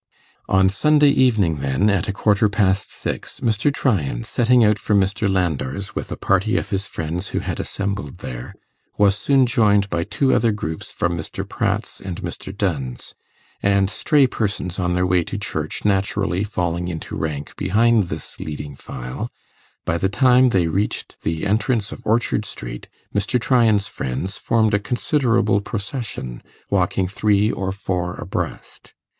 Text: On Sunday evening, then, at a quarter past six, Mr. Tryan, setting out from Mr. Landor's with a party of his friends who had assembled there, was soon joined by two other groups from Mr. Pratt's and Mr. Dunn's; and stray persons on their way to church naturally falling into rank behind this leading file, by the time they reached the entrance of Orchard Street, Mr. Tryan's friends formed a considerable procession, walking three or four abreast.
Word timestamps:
On 0.49 0.67
Sunday 0.67 1.11
evening, 1.11 1.57
then, 1.57 1.87
at 1.87 2.07
a 2.07 2.11
quarter 2.11 2.49
past 2.49 2.91
six, 2.91 3.39
Mr. 3.39 3.71
Tryan, 3.71 4.23
setting 4.23 4.63
out 4.65 4.79
from 4.79 4.99
Mr. 4.99 5.31
Landor's 5.31 5.93
with 5.93 6.11
a 6.11 6.15
party 6.17 6.57
of 6.57 6.69
his 6.71 6.87
friends 6.87 7.27
who 7.27 7.39
had 7.41 7.59
assembled 7.59 8.17
there, 8.17 8.55
was 8.97 9.15
soon 9.15 9.45
joined 9.45 9.91
by 9.91 10.03
two 10.03 10.33
other 10.33 10.51
groups 10.51 10.89
from 10.89 11.15
Mr. 11.15 11.47
Pratt's 11.47 12.01
and 12.03 12.19
Mr. 12.23 12.51
Dunn's; 12.51 13.13
and 13.61 13.91
stray 13.91 14.25
persons 14.25 14.79
on 14.79 14.95
their 14.95 15.05
way 15.05 15.23
to 15.23 15.37
church 15.37 15.85
naturally 15.85 16.43
falling 16.43 16.87
into 16.87 17.15
rank 17.15 17.55
behind 17.55 18.05
this 18.05 18.39
leading 18.39 18.75
file, 18.75 19.29
by 19.85 19.99
the 19.99 20.09
time 20.09 20.49
they 20.49 20.65
reached 20.67 21.21
the 21.21 21.45
entrance 21.45 21.91
of 21.91 22.01
Orchard 22.03 22.43
Street, 22.43 22.87
Mr. 23.13 23.39
Tryan's 23.39 23.85
friends 23.87 24.35
formed 24.39 24.73
a 24.73 24.79
considerable 24.79 25.61
procession, 25.61 26.41
walking 26.71 27.07
three 27.07 27.51
or 27.51 27.71
four 27.71 28.15
abreast. 28.15 28.95